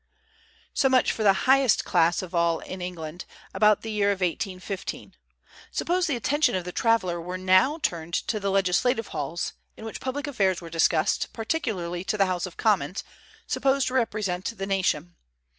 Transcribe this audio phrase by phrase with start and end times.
[0.73, 5.13] So much for the highest class of all in England, about the year 1815.
[5.69, 10.01] Suppose the attention of the traveller were now turned to the legislative halls, in which
[10.01, 13.03] public affairs were discussed, particularly to the House of Commons,
[13.45, 15.13] supposed to represent the nation.